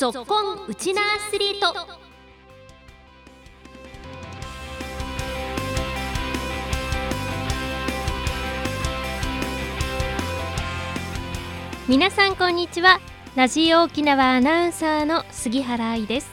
[0.00, 1.74] ぞっこんウチナアスリート。
[11.86, 12.98] 皆さんこんにちは。
[13.36, 16.30] ラジオ沖縄アナウンサーの杉原愛です。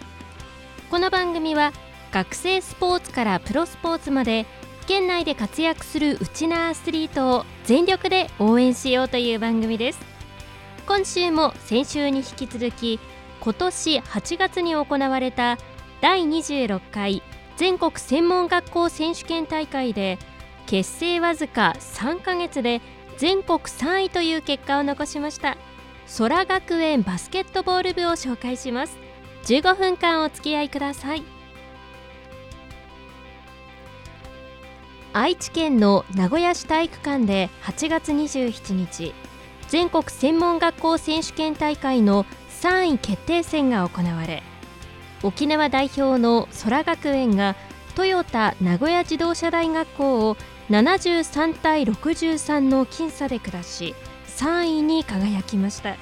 [0.89, 1.73] この番組は
[2.13, 4.45] 学生スポーツからプロスポーツまで
[4.87, 9.99] 県内で活躍するウチナアスリートを全力で応援しようという番組です。
[10.87, 12.97] 今週も先週に引き続き
[13.39, 15.57] 今年8月に行われた
[16.01, 17.23] 第26回
[17.55, 20.19] 全国専門学校選手権大会で
[20.67, 22.81] 結成わずか3ヶ月で
[23.17, 25.57] 全国3位という結果を残しました。
[26.17, 28.97] 空学園バスケットボール部を紹介します。
[29.45, 31.23] 15分間お付き合いください。
[35.13, 39.15] 愛知県の名古屋市体育館で8月27日
[39.67, 42.27] 全国専門学校選手権大会の
[42.61, 44.43] 3位決定戦が行われ
[45.23, 47.55] 沖縄代表の空学園が
[47.95, 50.37] トヨタ名古屋自動車大学校を
[50.69, 53.95] 73対63の僅差で下し
[54.37, 55.95] 3位に輝きました。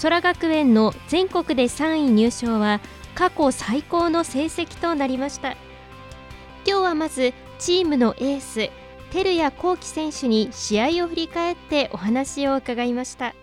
[0.00, 2.80] 空学園の全国で3位入賞は
[3.14, 5.50] 過去最高の成績となりました。
[6.66, 8.70] 今日はまずチームのエース
[9.12, 13.34] 照屋幸輝選手に試合を振り返ってお話を伺いました。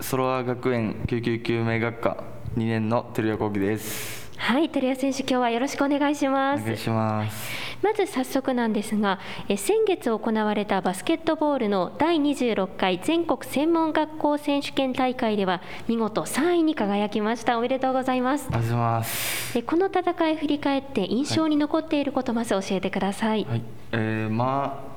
[0.00, 2.24] 空学園999名学科
[2.56, 4.30] 2年の照屋幸輝です。
[4.36, 6.62] はい照屋選手今日はよろしくお願いします。
[6.62, 7.64] お願いします。
[7.82, 17.58] まず早速なんですがえ先月行われたバスケットボールの第26回全国専門学校選手権大会では見事3位に輝きました。
[17.58, 18.46] おめでとうございます。
[18.48, 19.58] ありがとうございます。
[19.58, 24.93] えこの戦い振り返って印象に残っていることまず教えてください、はい、えー、まあ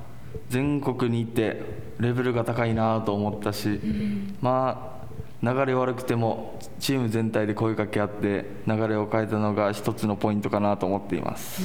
[0.50, 1.62] 全国にいて
[2.00, 4.98] レベルが高いなと思ったし、うん、まあ
[5.44, 11.62] 流れ悪くてもチーム全体で声かけ合って流れを変えたのが一つのポイントかなと思っています。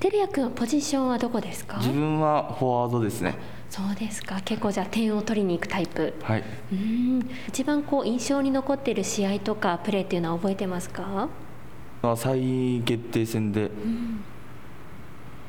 [0.00, 1.78] 照屋君ポジションはどこですか？
[1.78, 3.36] 自分はフォワードですね。
[3.70, 4.40] そうですか。
[4.44, 6.14] 結構じゃあ点を取りに行くタイプ。
[6.22, 6.44] はい。
[6.72, 7.30] うん。
[7.48, 11.28] 一番こう印象に残っている試合とかプレーっていうのは覚えてますか
[12.02, 14.24] ？3位決定戦で、うん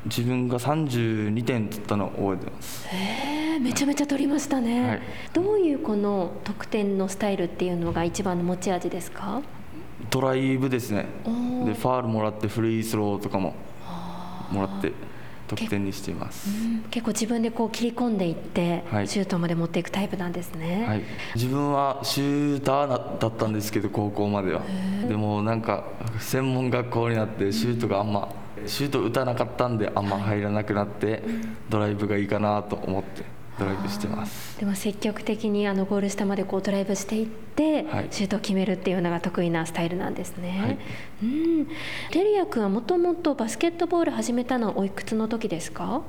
[0.06, 2.88] 自分が32点取ったのを覚えてます。
[2.88, 5.02] へえめちゃめちゃ取りましたね、はい、
[5.34, 9.42] どういうこの得点のスタイルっていうのが一番の持ち味ですか？
[10.08, 11.06] ドライブですね。
[11.66, 13.54] でファールもらってフリースローとかも
[14.50, 14.92] もらって
[15.46, 16.48] 得点にしています、
[16.90, 21.02] 結構自分でこう切り込んでいって、はい、シュートまで持っていくタイプなんですね、はい、
[21.34, 24.62] 自分はシューターだったんですけど高校までは。
[25.08, 25.84] でもなんか
[26.18, 28.32] 専門学校になってシュートがあんま
[28.66, 31.22] シュート打たなかったんであんま入らなくなって、
[31.68, 33.24] ドライブがいいかなと思って
[33.58, 34.58] ドライブしてます。
[34.58, 40.78] でも積極的にあのゴール下までこうドライブしていって、はい、シュートを決めるっていうのが得意なスタイルなんですね、はい、
[41.22, 41.66] うん。
[42.10, 46.02] 照屋君はもともとバスケットボール始めたのはおいくつの時ですか？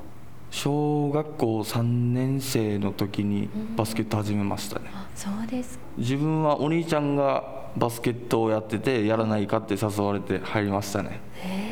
[0.49, 5.79] 小学校3年生の時にバスケット始めましたね、うん、そうです。
[5.97, 11.21] 自分はお兄ちゃんがバスケットをやっててやらないかって誘われて入りましたね。
[11.35, 11.70] へえ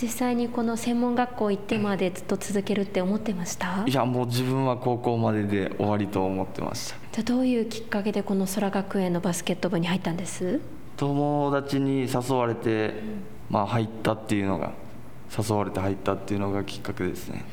[0.00, 3.84] 実際にこの専門学校行ってまでずっと続けるって思ってました？
[3.86, 6.96] いやもう自分は高校までで終わりと思ってました。
[7.12, 10.60] じゃあどういうきっかけでこの空学園のバスケット部に入ったんです？
[10.96, 12.94] 友達に誘われて、
[13.48, 14.72] まあ、入ったっていうのが
[15.36, 17.44] 誘われて入ったっていうのがきっかけですね。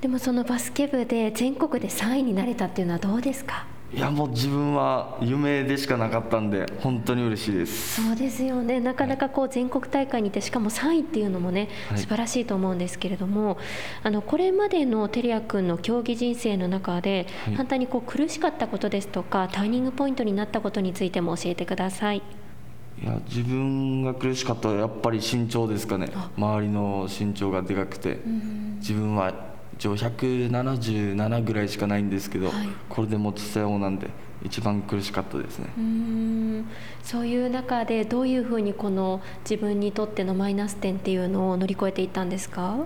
[0.00, 3.66] でもそのバスケ部で全国で3位になれたっていうのはどうですか？
[3.90, 8.02] いやもう自分は夢でしかなかったんで本当に嬉しいです。
[8.02, 8.80] そうですよね。
[8.80, 13.56] なかなかこう全国大会にいてしかも3位っていうのもね、素晴らしいと思うんですけれども
[14.02, 22.22] あのこれまでの照屋君の競技人生の中で、はい、簡単にこう苦しかったことですとかターニングポイントになったことについても教えてください。
[23.00, 26.10] いや自分が苦しかったのはやっぱり身長ですかね。
[26.36, 28.18] 周りの身長がでかくて。
[28.78, 29.34] 自分は一
[29.86, 34.08] 応177ぐらいしかないんですけど、はい、これでも小さい方なんで
[34.44, 35.68] 一番苦しかったですね。
[35.76, 36.68] うん。
[37.02, 42.78] そういう中でどういうふうにこの自分にとってのマイナス点っていうのを乗り越えていったんですか？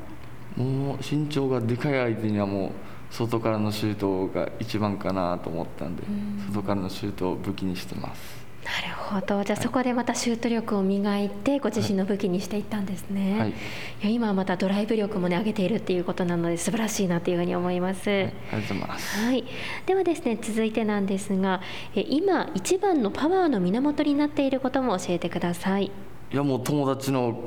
[0.56, 2.70] もう身長がでかい相手にはもう
[3.10, 6.02] 外からのシュートが一番かなと思ったんで
[6.52, 9.42] 外からのシュートを武器にしてますなるほど。
[9.44, 13.52] じゃあそこでまたシュート力を磨いてご自身の武器にしていったんですね、はい、い
[14.02, 18.26] や今はまたドライブ力もね上げているっていうことなので素晴らしいなというふうに思います、はい、あ
[18.56, 19.44] りがとうございます、はい、
[19.86, 21.60] ではですね続いてなんですが
[21.94, 25.90] え今一番のパワーの源になっていることも教えてください。
[26.32, 27.38] いやもう友達の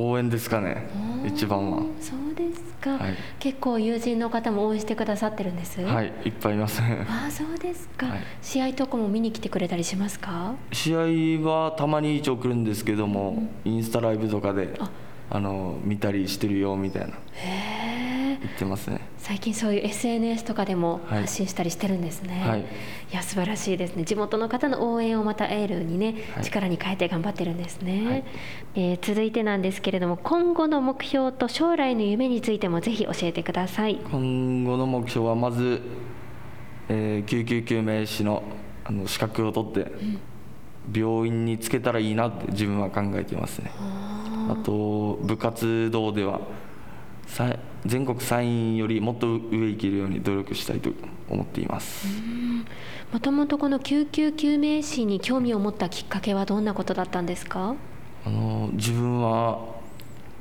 [0.00, 0.88] 応応援ですかね
[1.26, 1.82] 一番は。
[2.00, 3.14] そうですか、はい。
[3.38, 5.82] 結構友人の方も応援してくださってるんです？
[5.82, 6.80] はいいっぱいいます。
[6.82, 8.20] ああそうですか、はい。
[8.40, 10.54] 試合とかも見に来てくれたりしますか？
[10.72, 10.98] 試合
[11.46, 14.90] はたまに一応来るんですけども、インスタライブとかであ。
[15.32, 17.08] あの見たりしてるよみたいな。
[17.08, 17.12] へ
[17.76, 17.79] え
[18.40, 19.00] 言ってますね。
[19.18, 21.20] 最近そういう SNS とかでもはい。
[21.22, 22.60] 発信したりしてるんですね、はい。
[22.60, 22.64] い
[23.12, 24.04] や素晴らしいですね。
[24.04, 26.44] 地元の方の応援をまたエールにね、はい。
[26.44, 28.24] 力に変えて頑張ってるんですね、はい。
[28.74, 33.96] えー続いてなんですけれども今後の目標と将来の夢についてもぜひ教えてください。
[34.10, 35.80] 今後の目標はまず、
[36.88, 38.42] えー救急救命士の
[38.84, 39.92] あの資格を取って、
[40.92, 43.70] 病院につけたらいいなって自分は考えていますね。
[44.48, 46.40] あと部活動では
[47.26, 47.54] さ
[47.86, 50.90] 全国3位よりもっと上行けるように努力したいと
[51.28, 52.06] 思っています、
[53.12, 57.74] もともとこの救急救命士に興味を持ったきっかけはどんなことだったんですか？
[58.26, 59.64] あの自分は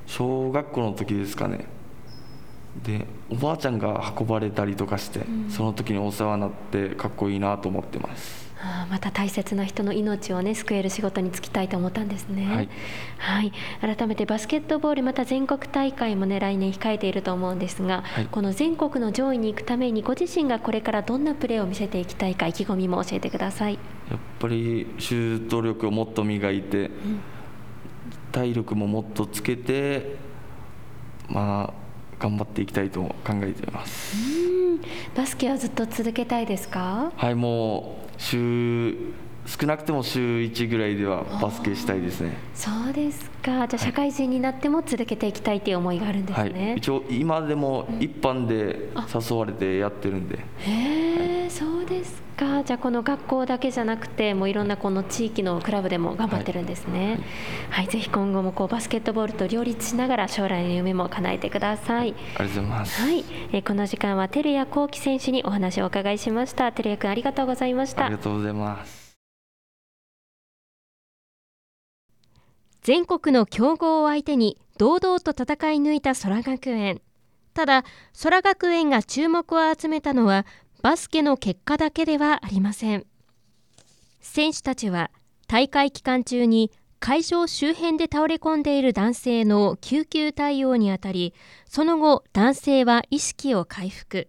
[0.06, 1.66] 小学校の時ですかね。
[2.84, 8.49] でおばあちゃんが運ばれたりとかして、その時にお世話になってかっこいいなと思ってます
[8.90, 12.46] また大切な人の命をね救える仕事に就きたいと思ったんですね。
[12.46, 12.70] はい
[13.18, 23.80] はい改めてバスケットボールまた全国大会もね来年控えていると思うんですが、はいこの全国の上位に行くためにご自身がこれからどんなプレーを見せていきたいか意気込みも教えてください。
[24.10, 26.92] やっぱりシュート力をもっと磨いて、
[28.32, 30.18] 体力ももっとつけて
[31.30, 31.79] まあ
[32.20, 34.82] 頑張っていきたいと考えていますうん
[35.16, 37.12] バスケはずっと続けたいですか？
[37.16, 38.96] はいもう週
[39.46, 43.68] 少なくても週1ぐらいではバスケしたいですねそうですか。
[43.68, 46.76] じゃあ社会人になっても続けていきたいという思いがあるんですはいね。
[46.78, 48.90] 一応今でも一般で
[49.32, 52.29] 誘われてやってるんでへえ、そうですか。
[52.66, 57.20] じゃあこの学校だけじゃなくて、もういろんなこの地域のクラブでも頑張ってるんですね。
[57.70, 62.14] はい、ぜひ今後もこうバスケットボールと両立しながら将来の夢も叶えてください。
[62.14, 66.72] ありがとうございます、はい、えーこの時間は照屋幸輝選手にお話をお伺いしました。
[66.72, 68.22] 照屋君ありがとうございましたありが。
[68.22, 69.18] とうございます
[72.82, 77.02] 全国の強豪を相手に堂々と戦い抜いた空学園
[77.54, 77.84] ただ
[78.24, 80.46] 空学園が注目を集めたのは
[80.82, 83.06] バスケの結果だけではありません。
[84.22, 85.12] 選手たちは
[85.48, 91.34] 大会期間中に会場周辺で倒れ込んでいる男性の救急対応にあたり
[91.66, 94.28] その後男性は意識を回復。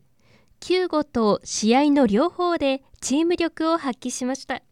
[0.60, 4.62] 救護と試合の両方でチーム力を発揮しました。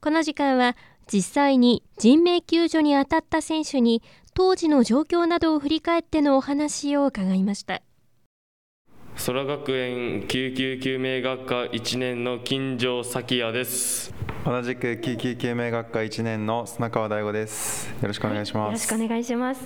[0.00, 0.76] この時間は
[1.12, 4.02] 実際に人命救助に当たった選手に
[4.34, 7.82] 当時の状況などを振り返ってのお話を伺いました。
[9.26, 14.14] 空学園救急救命学科1年の金城咲也です
[14.46, 17.90] 同じく救急救命学科1年の砂川大吾です。
[18.00, 18.88] よろしくお願いしよろします。
[18.88, 19.60] くお願いします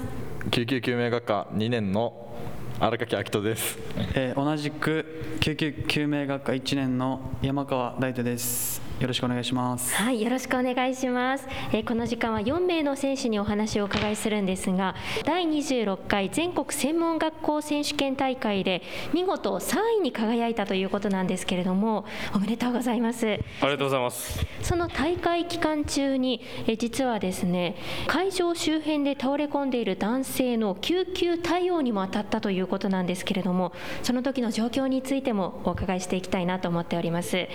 [0.50, 2.34] 救急救命学科2年の
[2.80, 3.78] 荒垣明人です。
[4.16, 8.83] えー同じく救急救命学科1年の山川大斗です。
[9.00, 9.94] よろしくお願いします。
[9.96, 14.94] はい、よろしくお願いします、えーこの時間は4名の選手にお話をお伺いするんですが
[15.24, 18.82] 第26回全国専門学校選手権大会で
[19.12, 23.26] 見事3位に輝いたということなんですけれどもおめでとうございます。
[23.26, 24.46] ありがとうございます。
[24.62, 27.76] その大会期間中にえ実はですね
[28.06, 33.72] 会場周辺で倒れ込んでいる男性の救急対応にも当たったということなんですけれども
[34.02, 37.36] その時の状況についてもお伺いしていきたいなと思っております。
[37.36, 37.48] え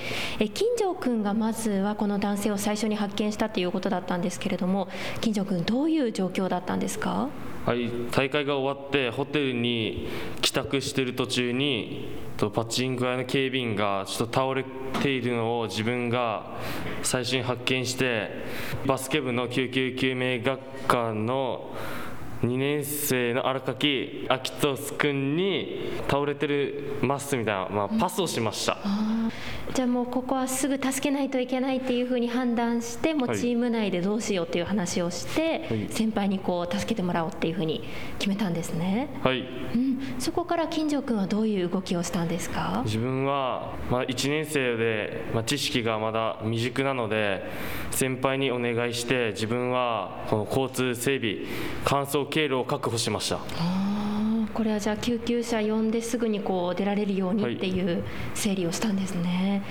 [0.53, 4.88] 金城君ががまずはこの男性を最初に発見したということだったんですけれども
[5.21, 7.29] 金城君どういう状況だったんですか？
[7.65, 10.07] はい大会が終わってホテルに
[10.41, 12.07] 帰宅している途中に
[12.53, 14.63] パチンコ屋の警備員がちょっと倒れ
[15.03, 16.57] ているのを自分が
[17.03, 18.31] 最初に発見して
[18.88, 21.75] バスケ部の救急救命学科の
[22.41, 28.77] 2年生の荒垣明俊君に倒れてるますみたいな、まあ、パスをしました、
[29.74, 37.84] じゃあもうここはすぐ助けないといけないっていうふうに判断してもうはいチーム内でどうしようっていう話をして、先輩にこう助けてもらおうっていうふうに
[38.19, 39.39] 決めたんですね、はい。
[39.39, 42.84] うん、そこから金城君はどういう動きをしたんですか？
[42.86, 47.43] 自分は、まあ、1年生で、まあ、知識がまだ未熟なので
[47.91, 51.39] 先輩にお願いして自分はこの交通整備
[51.84, 53.39] 乾燥経路を確保しました。
[54.53, 59.63] これはじゃあ救急車呼んですぐにこう出られるようにっていう整理をしたんですね、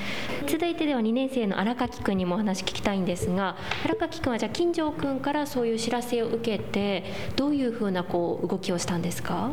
[0.46, 7.04] 続いてでは2年生の荒垣君にもお話聞きたいんですが荒垣君はじゃあ金城君からそういう知らせを受けて
[7.36, 9.50] どういうふうなこう動きをしたんですか？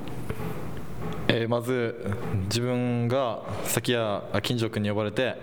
[1.27, 5.35] えーまず自分が先やあ金城君に呼ばれて、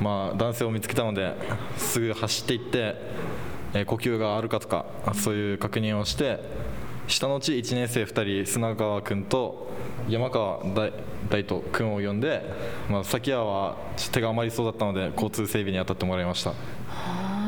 [0.00, 1.34] まあ、男性を見つけたので
[1.76, 2.96] すぐ走っていって、
[3.74, 6.40] えー呼吸があるかとかそういう確認をして
[7.08, 9.68] 下のうち1年生2人砂川君と
[10.08, 10.92] 山川大
[11.28, 12.42] 大斗君を呼んで、
[12.90, 13.76] まあ、崎谷は
[14.12, 16.52] 手が余りそうだったので交通整備に当たってもらいました。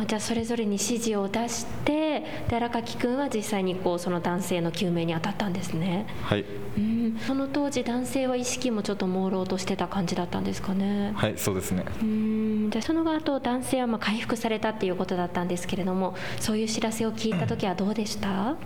[0.06, 6.06] じゃあそれぞれに指示を出してで荒垣君は実際にこうその男性の救命に当たったんですね。
[6.22, 6.44] はい。
[6.76, 7.18] うん。
[7.26, 11.12] その当時男性は意識もちょっと朦朧としてた感じだったんですかね。
[11.16, 11.84] はいそうですね。
[12.02, 12.70] うん。
[12.70, 18.56] じゃあその後男性はまあ回復されたっていうことだったんですけれどもそういう知らせを聞いた時はどうでした？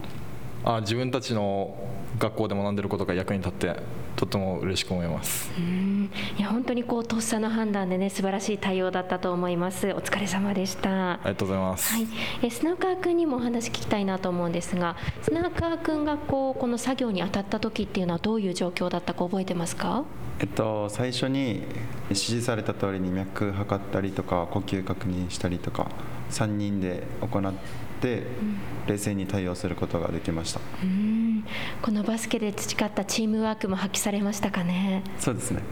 [0.65, 1.75] あ自分たちの
[2.19, 3.77] 学校で学んでることが役に立って
[4.17, 5.51] とっても嬉しく思います。
[5.57, 6.11] うん。
[6.37, 9.87] いや本当にこうとっさの判断でね素晴らしい対応だったと思います。
[9.93, 11.13] お疲れ様でした。
[11.13, 12.07] ありがとうございます、はい、
[12.43, 20.05] え砂川君にもお話聞きたいなと思うんですが砂川君がこうこの作業に当たった時っていうのはどういう状況だったか覚えてますか？
[20.41, 21.63] えっと最初に
[22.09, 25.89] 指示された通りに脈測ったりとか呼吸確認したりとか
[26.31, 27.88] 3人で行って
[28.87, 30.61] 冷静に対応することができました。
[30.83, 31.18] うん
[31.83, 35.03] このバスケで培ったチームワークも発揮されましたかね？
[35.19, 35.63] そうですね。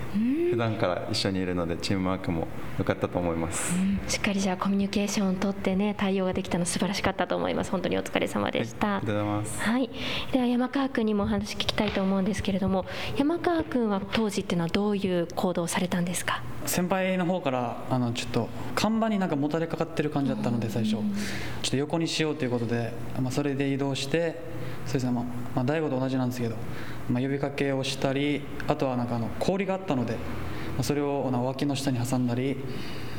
[0.51, 2.47] 普段から一緒にいるのでチームワークも
[2.79, 3.75] 良かったと思います。
[4.09, 7.71] しっかりじゃあコミュニケーションをとってね対応ができたの素晴らしかったと思います。
[7.71, 9.61] 本当にお疲れ様でした、ありがとうございます。
[9.61, 9.91] はい、
[10.33, 16.43] では山川君にもお話聞きたいと思うんですけれども山川君は当時っていうのはどういう行動をされたんですか？
[16.65, 20.97] 先輩の方からあのちょっと看板になんかもたれかかってる感じだったので最初。
[20.97, 24.41] ちょっと横にしようということで、まあ、それで移動して
[24.87, 25.25] そうですねまあ、
[25.57, 26.57] まあ、大悟と同じなんですけど、
[27.11, 30.19] まあ、呼びかけをしたりあとはなんかあの氷があったので、ま
[30.81, 32.57] あ、それをあの脇の下に挟んだり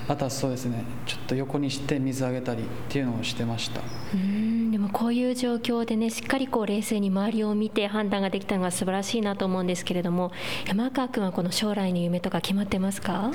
[0.07, 3.81] あとはそうですねちょっと横にして水あげたりっていうのをしてました。
[4.13, 10.31] うんでもこういう状況でねしっかりこう冷静に周りを見て判断ができたのが素晴らしいなと思うんですけれども
[10.65, 13.31] 山川君はこの将来の夢とか決まってますか？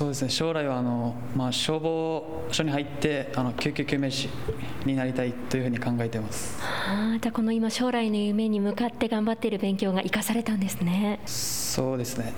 [0.00, 0.30] そうですね。
[0.30, 4.30] 将来はあの、まあ、消防署に入ってあの救急救命士
[4.86, 6.58] になりたいというふうに考えています。
[6.88, 11.20] あーじゃあこの今将来の夢に向かって頑張っている勉強が生かされたんですね。
[11.26, 12.32] そうですね。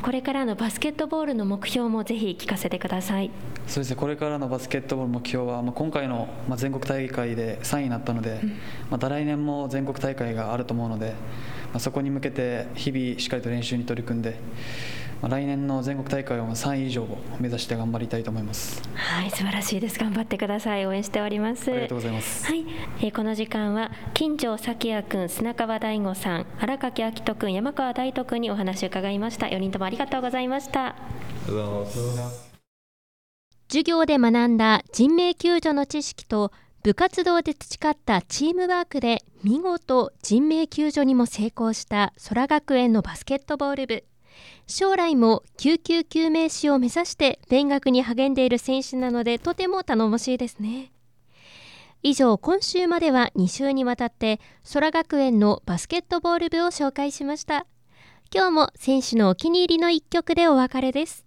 [0.00, 3.30] これからのバスケットボールの目標もぜひ聞かせてください。
[3.66, 3.96] そうですね。
[3.96, 8.40] これからのバスケットボールの目標は、まあ、今回の、まあ、全国大会で3位になったので、
[8.90, 11.12] また来年も全国大会があると思うので、ま
[11.74, 14.38] あ、そこに向けて日々しっかりと練習に取り組んで、まあ、
[15.28, 18.82] 来年の全国大会は3位以上を目指して頑張りたいと思います。
[18.94, 19.98] はい素晴らしいです。
[19.98, 20.86] 頑張ってください。
[20.86, 21.70] 応援しております。
[21.70, 22.46] ありがとうございます。
[22.46, 22.64] はい、
[23.00, 29.46] えーこの時間は金城咲也君砂川大吾さん荒垣明人君山川大斗君にお話を伺いました。
[29.46, 30.88] 4人ともありがとうございました。
[30.88, 30.94] あ
[31.48, 32.54] りがとうございます。
[33.68, 36.52] 授業で学んだ人命救助の知識と
[36.82, 44.04] 部活動で培ったチームワークで見事人命救助にも成功した空学園のバスケットボール部
[44.66, 50.90] 将来も救急救命士を目指して勉学に励んでいる選手なのでとても頼もしいですね。
[52.02, 54.40] 以上今週までは2週にわたって
[54.72, 57.66] 空学園のバスケットボール部を紹介しました。
[58.34, 61.24] 今日も選手のお気に入りの一曲でお別れです。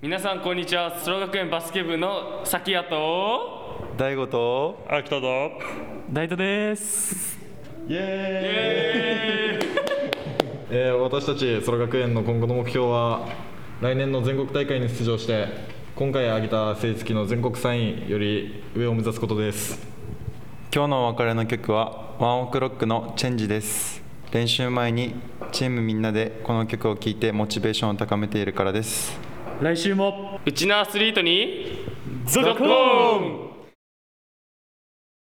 [0.00, 0.98] 皆さんこんにちは。
[0.98, 5.50] スロ学園バスケ部の崎谷と大悟と秋田と
[6.12, 7.36] 大斗です
[10.70, 13.26] えー私たち空学園の今後の目標は
[13.80, 15.46] 来年の全国大会に出場して
[15.96, 19.80] 今回挙げた成績の全国3位より上を目指すことです。
[20.70, 24.02] 今日のお別れの曲はワンオクロックのチェンジです。
[24.30, 25.14] 練習前に
[25.52, 29.18] チームみんなでこの曲を聴いてモチベーションを高めているからです。
[29.62, 31.78] 来週もうちのアスリートに
[32.26, 33.47] ゾコーン